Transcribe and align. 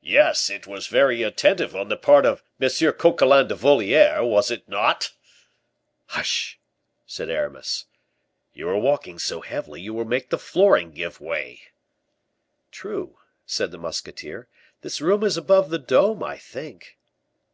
"Yes, 0.00 0.48
it 0.48 0.66
was 0.66 0.86
very 0.86 1.22
attentive 1.22 1.76
on 1.76 1.90
the 1.90 1.96
part 1.98 2.24
of 2.24 2.42
Monsieur 2.58 2.90
Coquelin 2.90 3.46
de 3.48 3.54
Voliere, 3.54 4.24
was 4.24 4.50
it 4.50 4.66
not?" 4.66 5.12
"Hush!" 6.06 6.58
said 7.04 7.28
Aramis. 7.28 7.84
"You 8.54 8.66
are 8.70 8.78
walking 8.78 9.18
so 9.18 9.42
heavily 9.42 9.82
you 9.82 9.92
will 9.92 10.06
make 10.06 10.30
the 10.30 10.38
flooring 10.38 10.90
give 10.92 11.20
way." 11.20 11.60
"True," 12.70 13.18
said 13.44 13.72
the 13.72 13.76
musketeer; 13.78 14.48
"this 14.80 15.02
room 15.02 15.22
is 15.22 15.36
above 15.36 15.68
the 15.68 15.78
dome, 15.78 16.22
I 16.22 16.38
think." 16.38 16.96